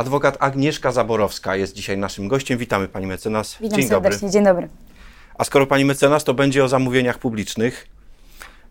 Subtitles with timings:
[0.00, 2.58] Adwokat Agnieszka Zaborowska jest dzisiaj naszym gościem.
[2.58, 3.56] Witamy Pani mecenas.
[3.60, 4.18] Witam Dzień serdecznie.
[4.18, 4.32] Dobry.
[4.32, 4.68] Dzień dobry.
[5.38, 7.86] A skoro Pani mecenas, to będzie o zamówieniach publicznych.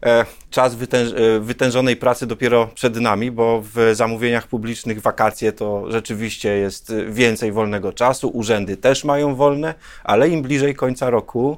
[0.06, 5.92] E, czas wytęż, e, wytężonej pracy dopiero przed nami, bo w zamówieniach publicznych wakacje to
[5.92, 8.30] rzeczywiście jest więcej wolnego czasu.
[8.30, 9.74] Urzędy też mają wolne,
[10.04, 11.58] ale im bliżej końca roku,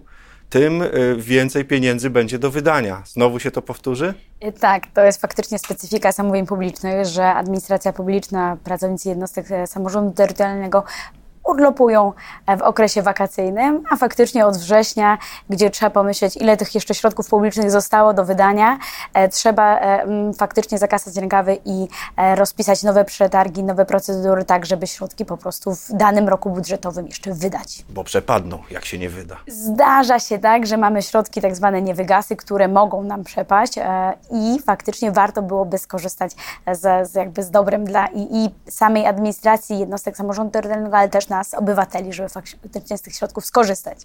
[0.52, 3.04] tym y, więcej pieniędzy będzie do wydania.
[3.06, 4.14] Znowu się to powtórzy?
[4.46, 10.12] Y, tak, to jest faktycznie specyfika zamówień publicznych, że administracja publiczna, pracownicy jednostek e, samorządu
[10.12, 10.84] terytorialnego
[11.52, 12.14] urlopują
[12.48, 15.18] e, w okresie wakacyjnym, a faktycznie od września,
[15.50, 18.78] gdzie trzeba pomyśleć, ile tych jeszcze środków publicznych zostało do wydania,
[19.14, 20.06] e, trzeba e,
[20.38, 21.88] faktycznie zakasać rękawy i
[22.36, 27.34] rozpisać nowe przetargi, nowe procedury, tak żeby środki po prostu w danym roku budżetowym jeszcze
[27.34, 27.86] wydać.
[27.90, 29.38] Bo przepadną, jak się nie wyda.
[29.48, 33.74] Zdarza się tak, że mamy środki tak zwane niewygasy, które mogą nam przepaść
[34.32, 36.32] i faktycznie warto byłoby skorzystać
[36.72, 41.30] z, z jakby z dobrem dla i, i samej administracji jednostek samorządu terytorialnego, ale też
[41.42, 43.98] nas, obywateli, żeby faktycznie z tych środków skorzystać.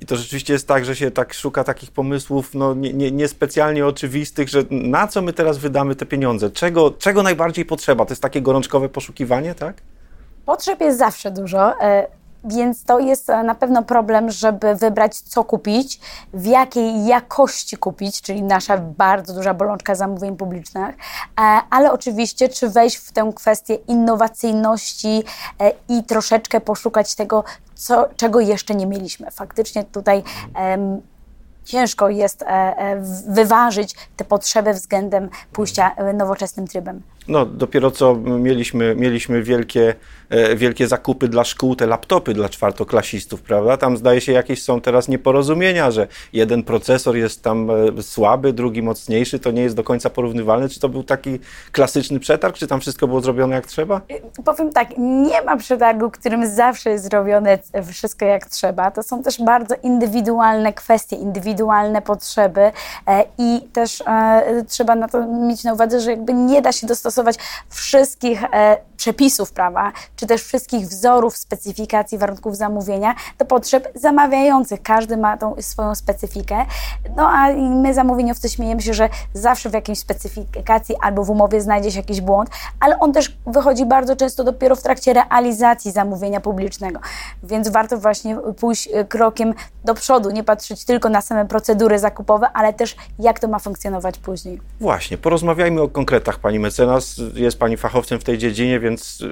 [0.00, 2.74] I to rzeczywiście jest tak, że się tak szuka takich pomysłów no,
[3.12, 6.50] niespecjalnie nie, nie oczywistych, że na co my teraz wydamy te pieniądze?
[6.50, 8.04] Czego, czego najbardziej potrzeba?
[8.04, 9.76] To jest takie gorączkowe poszukiwanie, tak?
[10.46, 11.72] Potrzeb jest zawsze dużo.
[12.44, 16.00] E, więc to jest e, na pewno problem, żeby wybrać, co kupić,
[16.34, 20.96] w jakiej jakości kupić, czyli nasza bardzo duża bolączka zamówień publicznych,
[21.40, 25.22] e, ale oczywiście, czy wejść w tę kwestię innowacyjności
[25.60, 29.30] e, i troszeczkę poszukać tego, co, czego jeszcze nie mieliśmy.
[29.30, 30.22] Faktycznie tutaj
[31.64, 32.44] ciężko jest
[33.26, 37.02] wyważyć te potrzeby względem pójścia nowoczesnym trybem.
[37.30, 39.94] No, dopiero co mieliśmy, mieliśmy wielkie,
[40.30, 43.76] e, wielkie zakupy dla szkół, te laptopy dla czwartoklasistów, prawda?
[43.76, 48.82] Tam zdaje się jakieś są teraz nieporozumienia, że jeden procesor jest tam e, słaby, drugi
[48.82, 50.68] mocniejszy, to nie jest do końca porównywalne.
[50.68, 51.38] Czy to był taki
[51.72, 54.00] klasyczny przetarg, czy tam wszystko było zrobione jak trzeba?
[54.08, 57.58] E, powiem tak, nie ma przetargu, którym zawsze jest zrobione
[57.90, 58.90] wszystko jak trzeba.
[58.90, 62.72] To są też bardzo indywidualne kwestie, indywidualne potrzeby
[63.38, 64.02] i też
[64.68, 67.36] trzeba na to mieć na uwadze, że jakby nie da się dostosować stosować
[67.68, 74.82] wszystkich e, przepisów prawa, czy też wszystkich wzorów, specyfikacji, warunków zamówienia do potrzeb zamawiających.
[74.82, 76.66] Każdy ma tą swoją specyfikę.
[77.16, 81.90] No a my zamówieniowcy śmiejemy się, że zawsze w jakiejś specyfikacji albo w umowie znajdzie
[81.92, 87.00] się jakiś błąd, ale on też wychodzi bardzo często dopiero w trakcie realizacji zamówienia publicznego.
[87.42, 89.54] Więc warto właśnie pójść e, krokiem
[89.84, 94.18] do przodu, nie patrzeć tylko na same procedury zakupowe, ale też jak to ma funkcjonować
[94.18, 94.60] później.
[94.80, 96.99] Właśnie, porozmawiajmy o konkretach, Pani mecenas.
[97.34, 99.26] Jest Pani fachowcem w tej dziedzinie, więc e,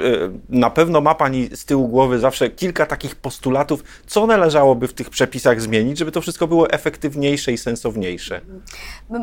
[0.49, 5.11] na pewno ma Pani z tyłu głowy zawsze kilka takich postulatów, co należałoby w tych
[5.11, 8.41] przepisach zmienić, żeby to wszystko było efektywniejsze i sensowniejsze.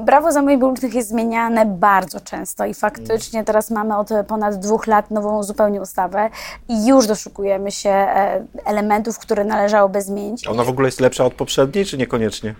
[0.06, 5.12] Prawo zamówień publicznych jest zmieniane bardzo często i faktycznie teraz mamy od ponad dwóch lat
[5.12, 6.30] nową zupełnie ustawę
[6.70, 10.48] i już doszukujemy się e, elementów, które należałoby zmienić.
[10.48, 12.56] Ona w ogóle jest lepsza od poprzedniej, czy niekoniecznie?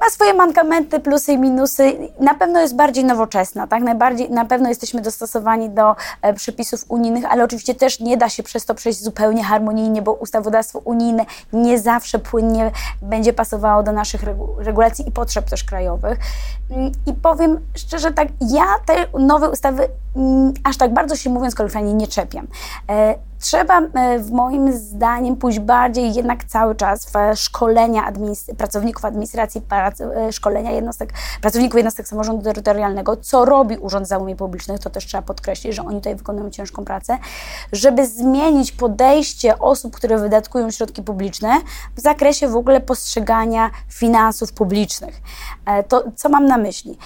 [0.00, 1.96] Ma swoje mankamenty, plusy i minusy.
[2.20, 3.82] Na pewno jest bardziej nowoczesna, tak?
[3.82, 8.42] Najbardziej, na pewno jesteśmy dostosowani do e, przepisów unijnych, ale oczywiście też nie da się
[8.42, 12.70] przez to przejść zupełnie harmonijnie, bo ustawodawstwo unijne nie zawsze płynnie
[13.02, 16.18] będzie pasowało do naszych regu regulacji i potrzeb też krajowych.
[16.70, 21.54] Mm, I powiem szczerze tak, ja te nowe ustawy mm, aż tak bardzo się mówiąc
[21.54, 22.46] kolokwialnie nie czepiam.
[22.88, 23.14] E,
[23.46, 29.60] Trzeba e, w moim zdaniem pójść bardziej jednak cały czas w szkolenia administ pracowników administracji,
[29.60, 35.06] prac e, szkolenia jednostek, pracowników jednostek samorządu terytorialnego, co robi Urząd Zamówień Publicznych, to też
[35.06, 37.18] trzeba podkreślić, że oni tutaj wykonują ciężką pracę,
[37.72, 41.60] żeby zmienić podejście osób, które wydatkują środki publiczne
[41.96, 45.20] w zakresie w ogóle postrzegania finansów publicznych.
[45.66, 46.98] E, to co mam na myśli?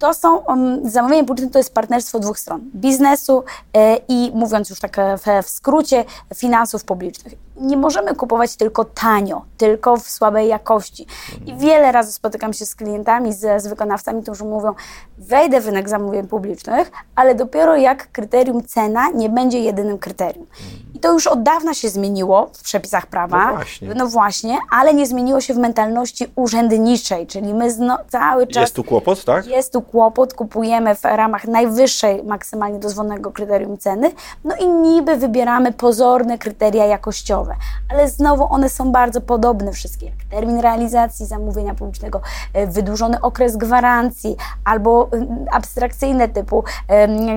[0.00, 3.44] To są, um, zamówienie publiczne to jest partnerstwo dwóch stron, biznesu
[3.76, 8.84] e, i mówiąc już tak e, w, w skrócie, finansów publicznych nie możemy kupować tylko
[8.84, 11.06] tanio, tylko w słabej jakości.
[11.46, 14.74] I wiele razy spotykam się z klientami, z, z wykonawcami, którzy mówią,
[15.18, 20.46] wejdę w rynek zamówień publicznych, ale dopiero jak kryterium cena nie będzie jedynym kryterium.
[20.94, 23.46] I to już od dawna się zmieniło w przepisach prawa.
[23.46, 28.46] No właśnie, no właśnie ale nie zmieniło się w mentalności urzędniczej, czyli my zno, cały
[28.46, 28.60] czas...
[28.60, 29.46] Jest tu kłopot, tak?
[29.46, 34.12] Jest tu kłopot, kupujemy w ramach najwyższej maksymalnie dozwolonego kryterium ceny,
[34.44, 37.49] no i niby wybieramy pozorne kryteria jakościowe.
[37.88, 42.20] Ale znowu one są bardzo podobne wszystkie, jak termin realizacji zamówienia publicznego,
[42.52, 45.08] e, wydłużony okres gwarancji albo
[45.52, 46.64] abstrakcyjne typu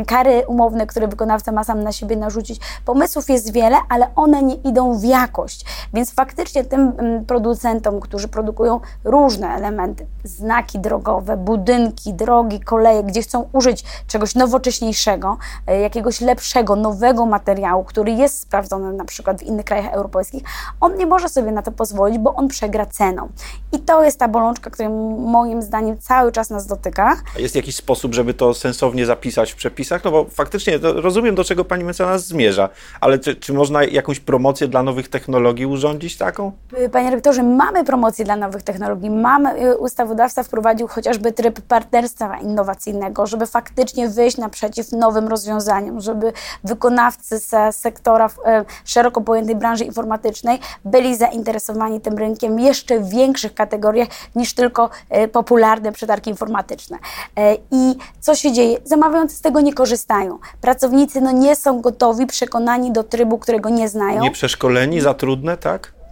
[0.07, 2.59] kary umowne, które wykonawca ma sam na siebie narzucić.
[2.85, 6.93] Pomysłów jest wiele, ale one nie idą w jakość, więc faktycznie tym
[7.27, 15.37] producentom, którzy produkują różne elementy, znaki drogowe, budynki, drogi, koleje, gdzie chcą użyć czegoś nowocześniejszego,
[15.67, 20.43] e, jakiegoś lepszego, nowego materiału, który jest sprawdzony na przykład w innych krajach europejskich,
[20.81, 23.29] on nie może sobie na to pozwolić, bo on przegra ceną.
[23.71, 27.15] I to jest ta bolączka, która moim zdaniem cały czas nas dotyka.
[27.37, 30.03] A jest jakiś sposób, żeby to sensownie zapisać w przepisach?
[30.03, 32.69] No bo faktycznie rozumiem, do czego pani mecenas zmierza,
[33.01, 36.51] ale czy, czy można jakąś promocję dla nowych technologii urządzić taką?
[36.91, 39.09] Panie rektorze, mamy promocję dla nowych technologii.
[39.09, 46.33] Mamy, y, ustawodawca wprowadził chociażby tryb partnerstwa innowacyjnego, żeby faktycznie wyjść naprzeciw nowym rozwiązaniom, żeby
[46.63, 53.53] wykonawcy z sektora e, szeroko pojętej branży informatycznej byli zainteresowani tym rynkiem w jeszcze większych
[53.53, 56.97] kategoriach niż tylko e, popularne przetargi informatyczne.
[57.37, 58.77] E, I co się dzieje?
[58.83, 60.39] Zamawiający z tego nie korzystają.
[60.61, 64.21] Pracownicy no, nie są gotowi, przekonani do trybu, którego nie znają.
[64.21, 66.02] Nie przeszkoleni, za trudne, tak?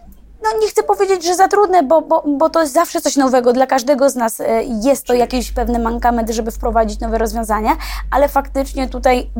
[0.42, 3.52] No nie chcę powiedzieć, że za trudne, bo, bo, bo to jest zawsze coś nowego.
[3.52, 7.76] Dla każdego z nas e, jest to jakiś pewny mankament, żeby wprowadzić nowe rozwiązania,
[8.10, 9.30] ale faktycznie tutaj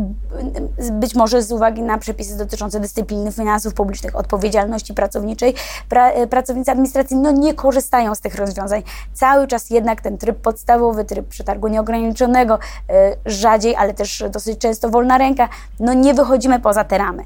[0.92, 5.54] być może z uwagi na przepisy dotyczące dyscypliny finansów publicznych, odpowiedzialności pracowniczej,
[5.88, 8.82] pra, e, pracownicy administracji no nie korzystają z tych rozwiązań.
[9.14, 12.58] Cały czas jednak ten tryb podstawowy, tryb przetargu nieograniczonego,
[12.88, 15.48] e, rzadziej, ale też dosyć często wolna ręka,
[15.80, 17.22] no nie wychodzimy poza te ramy.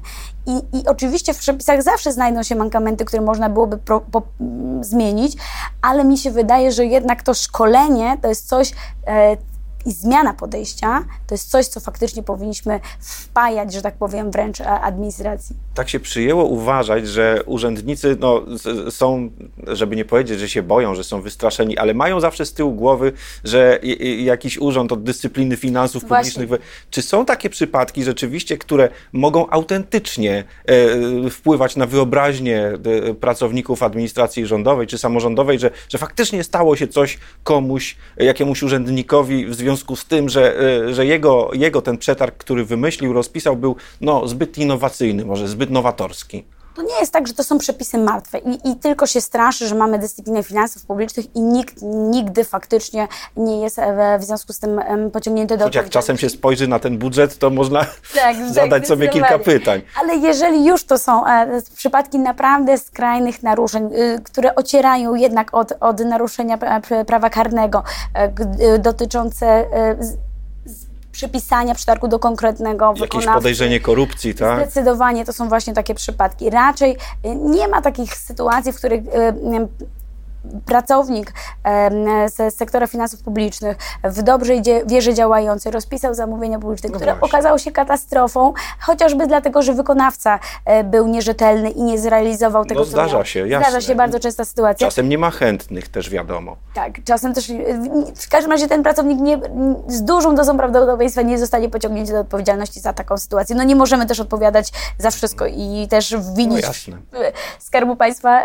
[0.47, 4.21] I, I oczywiście w przepisach zawsze znajdą się mankamenty, które można byłoby pro, po,
[4.81, 5.37] zmienić,
[5.81, 8.71] ale mi się wydaje, że jednak to szkolenie to jest coś,
[9.07, 9.37] e,
[9.85, 15.55] i zmiana podejścia to jest coś, co faktycznie powinniśmy wpajać, że tak powiem, wręcz administracji.
[15.77, 18.43] Tak się przyjęło uważać, że urzędnicy no,
[18.89, 19.29] są,
[19.67, 23.11] żeby nie powiedzieć, że się boją, że są wystraszeni, ale mają zawsze z tyłu głowy,
[23.43, 23.79] że
[24.19, 26.31] jakiś urząd od dyscypliny finansów Właśnie.
[26.31, 26.61] publicznych.
[26.89, 32.61] Czy są takie przypadki rzeczywiście, które mogą autentycznie e, wpływać na wyobraźnię
[33.09, 39.45] e, pracowników administracji rządowej czy samorządowej, że, że faktycznie stało się coś komuś, jakiemuś urzędnikowi
[39.45, 43.75] w związku z tym, że, e, że jego, jego ten przetarg, który wymyślił, rozpisał, był
[44.01, 46.43] no, zbyt innowacyjny, może zbyt nowatorski.
[46.75, 49.75] To nie jest tak, że to są przepisy martwe i, i tylko się straszy, że
[49.75, 54.81] mamy dyscyplinę finansów publicznych i nikt nigdy faktycznie nie jest w, w związku z tym
[55.13, 57.85] pociągnięty do Choć jak czasem się spojrzy na ten budżet, to można
[58.15, 59.81] tak, zadać tak, sobie kilka pytań.
[60.01, 65.73] Ale jeżeli już to są e, przypadki naprawdę skrajnych naruszeń, y, które ocierają jednak od,
[65.79, 66.57] od naruszenia
[67.07, 67.83] prawa karnego
[68.75, 69.65] y, dotyczące
[71.17, 73.33] przypisania przetargu do konkretnego Jakieś wykonawcy.
[73.33, 74.61] podejrzenie korupcji, tak?
[74.61, 76.49] Zdecydowanie to są właśnie takie przypadki.
[76.49, 76.91] Raczej
[77.25, 79.09] y, nie ma takich sytuacji, w których y,
[80.65, 81.33] pracownik
[82.35, 87.27] z sektora finansów publicznych w dobrej wierze działający rozpisał zamówienie publiczne, no które właśnie.
[87.27, 92.85] okazało się katastrofą, chociażby dlatego, że wykonawca e, był nierzetelny i nie zrealizował tego, no,
[92.85, 93.25] co zdarza miał.
[93.25, 93.69] się, jasne.
[93.69, 94.87] Zdarza się bardzo częsta sytuacja.
[94.87, 96.57] Czasem nie ma chętnych też wiadomo.
[96.73, 97.51] Tak, czasem też
[98.15, 99.39] w każdym razie ten pracownik nie,
[99.87, 103.55] z dużą dozą prawdopodobieństwa nie zostanie pociągnięty do odpowiedzialności za taką sytuację.
[103.55, 107.19] No nie możemy też odpowiadać za wszystko i też winić no,
[107.59, 108.43] Skarbu Państwa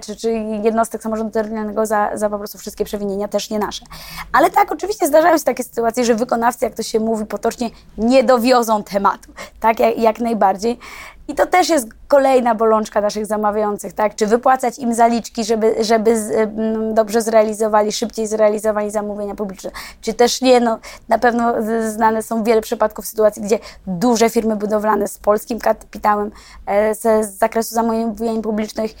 [0.00, 0.32] czy, czy
[0.62, 3.84] jednostek samorządu terytorialnego za, za po prostu wszystkie przewinienia, też nie nasze.
[4.32, 8.24] Ale tak, oczywiście zdarzają się takie sytuacje, że wykonawcy, jak to się mówi potocznie, nie
[8.24, 9.32] dowiozą tematu.
[9.60, 10.78] Tak, jak, jak najbardziej.
[11.30, 14.14] I to też jest kolejna bolączka naszych zamawiających, tak?
[14.14, 16.50] Czy wypłacać im zaliczki, żeby, żeby z,
[16.94, 20.60] dobrze zrealizowali, szybciej zrealizowali zamówienia publiczne, czy też nie?
[20.60, 20.78] No,
[21.08, 21.54] na pewno
[21.88, 26.30] znane są wiele przypadków sytuacji, gdzie duże firmy budowlane z polskim kapitałem,
[26.66, 28.94] e, z, z zakresu zamówień publicznych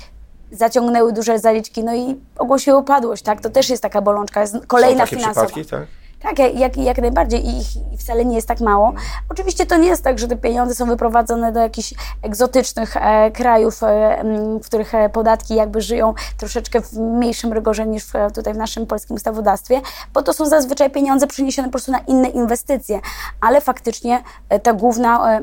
[0.52, 3.40] zaciągnęły duże zaliczki, no i ogłosiły upadłość, tak?
[3.40, 5.46] To też jest taka bolączka, kolejna Są takie finansowa.
[5.46, 5.99] Przypadki, tak?
[6.22, 7.66] Tak, jak, jak najbardziej i ich
[8.00, 8.92] wcale nie jest tak mało.
[9.28, 13.82] Oczywiście to nie jest tak, że te pieniądze są wyprowadzone do jakichś egzotycznych e, krajów,
[13.82, 14.24] e,
[14.62, 18.86] w których e, podatki jakby żyją troszeczkę w mniejszym rygorze niż w, tutaj w naszym
[18.86, 19.80] polskim ustawodawstwie,
[20.14, 23.00] bo to są zazwyczaj pieniądze przeniesione po prostu na inne inwestycje,
[23.40, 25.40] ale faktycznie e, ta główna e,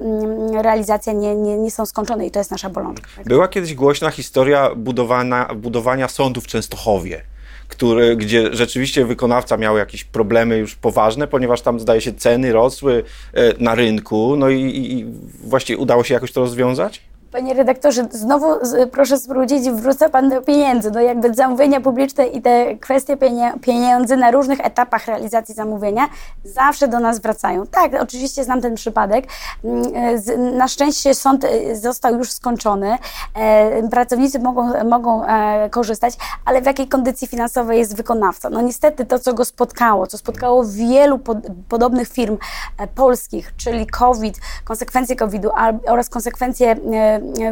[0.62, 3.07] realizacja nie, nie, nie są skończone i to jest nasza bolączka.
[3.25, 7.22] Była kiedyś głośna historia budowania, budowania sądów w Częstochowie
[7.67, 13.03] który, gdzie rzeczywiście wykonawca miał jakieś problemy już poważne, ponieważ tam zdaje się ceny rosły
[13.33, 15.05] e, na rynku, no i, i
[15.43, 17.06] właściwie udało się jakoś to rozwiązać?
[17.31, 18.46] Panie redaktorze, znowu
[18.91, 20.91] proszę zwrócić, wrócę Pan do pieniędzy.
[20.91, 23.17] No jakby zamówienia publiczne i te kwestie
[23.62, 26.10] pieniędzy na różnych etapach realizacji zamówienia
[26.43, 27.67] zawsze do nas wracają.
[27.67, 29.25] Tak, oczywiście znam ten przypadek.
[29.63, 32.98] Mm, na szczęście sąd y, został już skończony.
[33.34, 36.13] E, pracownicy mogą, mogą e, korzystać,
[36.46, 38.50] ale w jakiej kondycji finansowej jest wykonawca?
[38.50, 41.38] No niestety to, co go spotkało, co spotkało wielu pod,
[41.69, 42.38] podobnych firm
[42.77, 45.50] e, polskich, czyli COVID, konsekwencje COVID-u
[45.88, 46.75] oraz konsekwencje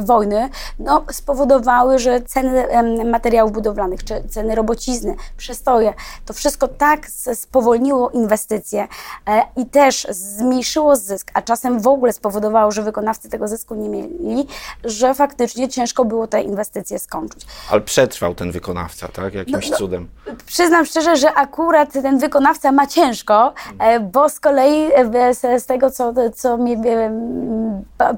[0.02, 2.68] wojny, no, spowodowały, że ceny
[3.06, 5.94] materiałów budowlanych, czy ceny robocizny, przestoje,
[6.26, 8.88] to wszystko tak spowolniło inwestycje
[9.28, 13.90] e, i też zmniejszyło zysk, a czasem w ogóle spowodowało, że wykonawcy tego zysku nie
[13.90, 14.48] mieli,
[14.84, 17.46] że faktycznie ciężko było te inwestycje skończyć.
[17.72, 19.34] Ale przetrwał ten wykonawca, tak?
[19.34, 20.08] Jakimś no, no, cudem.
[20.46, 25.66] Przyznam szczerze, że akurat ten wykonawca ma ciężko, e, bo z kolei e, z, z
[25.66, 26.78] tego, co, co mi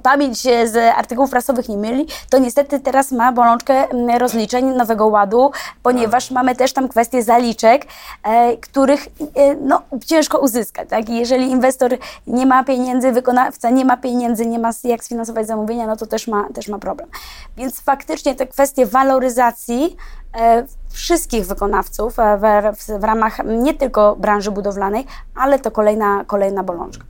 [0.04, 5.52] pamięć z artykułów prasowych nie myli, to niestety teraz ma bolączkę mm, rozliczeń Nowego Ładu,
[5.84, 7.86] ponieważ mamy też tam kwestie zaliczek,
[8.24, 10.90] e, których e, no, ciężko uzyskać.
[10.90, 11.10] Tak?
[11.10, 15.88] I jeżeli inwestor nie ma pieniędzy, wykonawca nie ma pieniędzy, nie ma jak sfinansować zamówienia,
[15.88, 17.10] no to też ma, też ma problem.
[17.58, 19.96] Więc faktycznie te kwestie waloryzacji
[20.38, 26.64] e, wszystkich wykonawców w, w, w ramach nie tylko branży budowlanej, ale to kolejna, kolejna
[26.64, 27.06] bolączka.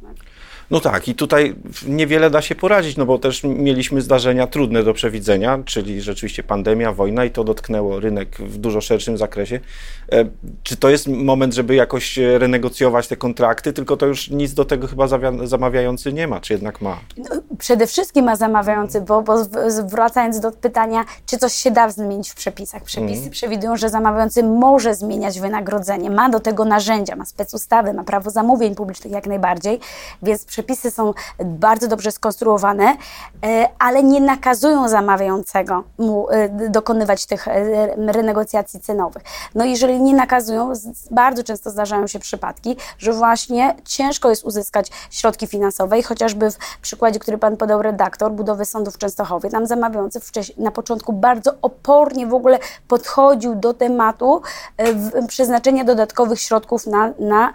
[0.72, 1.56] No tak, i tutaj
[1.88, 6.94] niewiele da się poradzić, no bo też mieliśmy zdarzenia trudne do przewidzenia, czyli rzeczywiście pandemia,
[6.94, 9.60] wojna i to dotknęło rynek w dużo szerszym zakresie.
[10.12, 10.26] E,
[10.64, 14.88] czy to jest moment, żeby jakoś renegocjować te kontrakty, tylko to już nic do tego
[14.88, 15.08] chyba
[15.44, 17.00] zamawiający nie ma, czy jednak ma?
[17.18, 19.36] No, przede wszystkim ma zamawiający, bo, bo
[19.86, 22.84] wracając do pytania, czy coś się da zmienić w przepisach.
[22.84, 23.32] Przepisy mm.
[23.32, 28.76] przewidują, że zamawiający może zmieniać wynagrodzenie, ma do tego narzędzia, ma specustawy, ma prawo zamówień
[28.76, 29.80] publicznych jak najbardziej,
[30.24, 31.14] więc przepisy są
[31.46, 32.98] bardzo dobrze skonstruowane,
[33.46, 39.24] e, ale nie nakazują zamawiającego mu e, dokonywać tych e, renegocjacji cenowych.
[39.56, 40.74] No jeżeli nie nakazują,
[41.12, 46.58] bardzo często zdarzają się przypadki, że właśnie ciężko jest uzyskać środki finansowe i chociażby w
[46.82, 50.20] przykładzie, który Pan podał redaktor, budowy sądu w Częstochowie, tam zamawiający
[50.58, 54.42] na początku bardzo opornie w ogóle podchodził do tematu
[55.28, 57.54] przeznaczenia dodatkowych środków na, na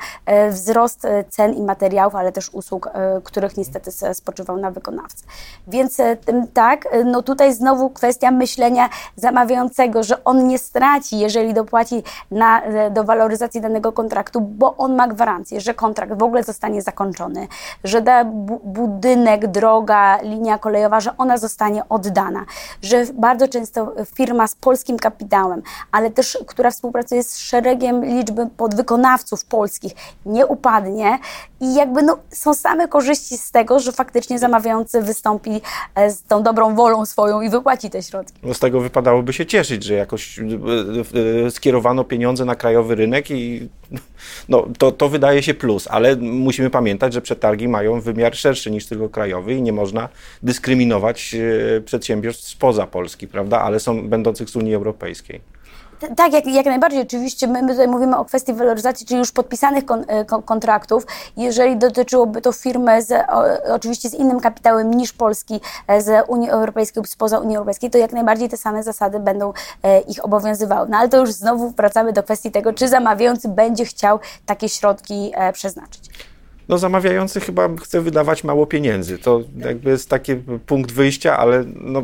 [0.50, 2.91] wzrost cen i materiałów, ale też usług
[3.24, 5.24] których niestety spoczywał na wykonawcy.
[5.68, 6.16] Więc e,
[6.54, 12.62] tak, e, no tutaj znowu kwestia myślenia zamawiającego, że on nie straci, jeżeli dopłaci na,
[12.90, 17.48] do waloryzacji danego kontraktu, bo on ma gwarancję, że kontrakt w ogóle zostanie zakończony,
[17.84, 18.24] że da
[18.64, 22.44] budynek, droga, linia kolejowa, że ona zostanie oddana,
[22.82, 29.44] że bardzo często firma z polskim kapitałem, ale też która współpracuje z szeregiem liczby podwykonawców
[29.44, 29.92] polskich,
[30.26, 31.18] nie upadnie
[31.60, 35.60] i jakby no, są same korzyści z tego, że faktycznie zamawiający wystąpi
[35.94, 38.40] e, z tą dobrą wolą swoją i wypłaci te środki.
[38.42, 40.42] No z tego wypadałoby się cieszyć, że jakoś e,
[41.46, 43.68] e, skierowano pieniądze na krajowy rynek i
[44.48, 48.86] no, to, to wydaje się plus, ale musimy pamiętać, że przetargi mają wymiar szerszy niż
[48.86, 50.08] tylko krajowy i nie można
[50.42, 51.36] dyskryminować
[51.84, 55.40] przedsiębiorstw spoza Polski, prawda, ale są będących z Unii Europejskiej.
[56.16, 57.02] Tak, jak, jak najbardziej.
[57.02, 61.06] Oczywiście my, my tutaj mówimy o kwestii waloryzacji, czyli już podpisanych kon, e, kontraktów.
[61.36, 63.44] Jeżeli dotyczyłoby to firmy z, o,
[63.74, 67.98] oczywiście z innym kapitałem niż Polski e, z Unii Europejskiej lub spoza Unii Europejskiej, to
[67.98, 70.88] jak najbardziej te same zasady będą e, ich obowiązywały.
[70.88, 75.32] No ale to już znowu wracamy do kwestii tego, czy zamawiający będzie chciał takie środki
[75.34, 76.31] e, przeznaczyć
[76.68, 79.18] no zamawiający chyba chce wydawać mało pieniędzy.
[79.18, 80.34] To jakby jest taki
[80.66, 82.02] punkt wyjścia, ale no,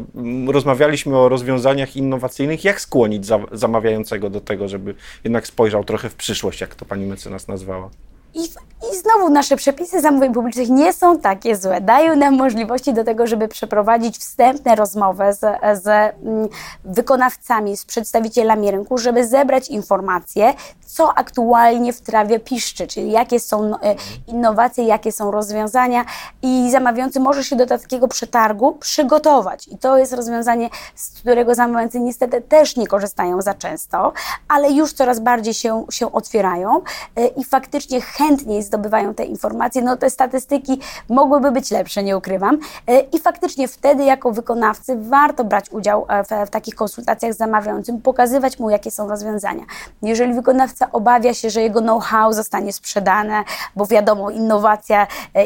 [0.53, 2.65] rozmawialiśmy o rozwiązaniach innowacyjnych.
[2.65, 7.07] Jak skłonić za, zamawiającego do tego, żeby jednak spojrzał trochę w przyszłość, jak to pani
[7.07, 7.91] mecenas nazwała?
[8.35, 8.45] I,
[8.93, 11.81] I znowu nasze przepisy zamówień publicznych nie są takie złe.
[11.81, 15.41] Dają nam możliwości do tego, żeby przeprowadzić wstępne rozmowy z,
[15.83, 16.49] z mm,
[16.85, 20.55] wykonawcami, z przedstawicielami rynku, żeby zebrać informacje,
[20.87, 23.95] co aktualnie w trawie piszczy, czyli jakie są e,
[24.27, 26.05] innowacje, jakie są rozwiązania
[26.43, 29.69] i zamawiający może się do takiego przetargu przygotować.
[29.69, 34.13] I to jest rozwiązanie, z którego zamawiający niestety też nie korzystają za często,
[34.49, 36.81] ale już coraz bardziej się, się otwierają
[37.17, 39.83] e, i faktycznie chętniej zdobywają te informacje.
[39.83, 42.59] No te statystyki mogłyby być lepsze, nie ukrywam.
[42.87, 48.03] E, I faktycznie wtedy jako wykonawcy warto brać udział w, w takich konsultacjach z zamawiającym,
[48.03, 49.65] pokazywać mu, jakie są rozwiązania.
[50.03, 53.45] Jeżeli wykonawca obawia się, że jego know-how zostanie sprzedane,
[53.77, 55.45] bo wiadomo, innowacja e,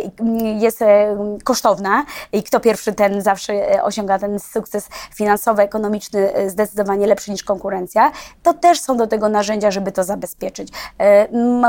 [0.58, 7.06] jest e, kosztowna i kto pierwszy, ten zawsze e, osiąga ten sukces finansowy, ekonomiczny zdecydowanie
[7.06, 8.12] lepszy niż konkurencja,
[8.42, 10.68] to też są do tego narzędzia, żeby to zabezpieczyć.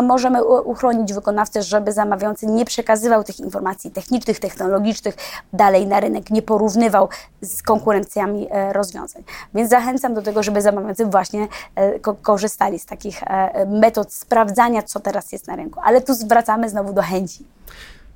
[0.04, 5.16] Możemy uchronić chronić wykonawcę, żeby zamawiający nie przekazywał tych informacji technicznych, technologicznych
[5.54, 7.10] dalej na rynek, nie porównywał
[7.42, 9.24] z konkurencjami e, rozwiązań.
[9.56, 14.84] Więc zachęcam do tego, żeby zamawiający właśnie e, ko korzystali z takich e, metod sprawdzania,
[14.84, 15.80] co teraz jest na rynku.
[15.84, 17.46] Ale tu zwracamy znowu do chęci.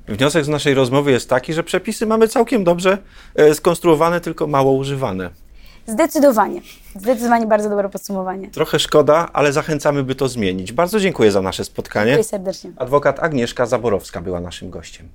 [0.07, 2.97] Wniosek z naszej rozmowy jest taki, że przepisy mamy całkiem dobrze
[3.53, 5.29] skonstruowane, tylko mało używane.
[5.87, 6.61] Zdecydowanie.
[6.95, 8.51] Zdecydowanie bardzo dobre podsumowanie.
[8.51, 10.71] Trochę szkoda, ale zachęcamy, by to zmienić.
[10.71, 12.11] Bardzo dziękuję za nasze spotkanie.
[12.11, 12.71] Dziękuję serdecznie.
[12.77, 15.09] Adwokat Agnieszka Zaborowska była naszym gościem.